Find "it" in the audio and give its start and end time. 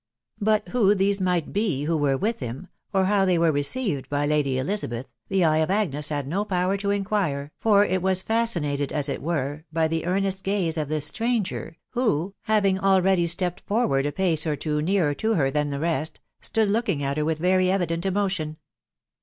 7.85-8.01, 9.07-9.21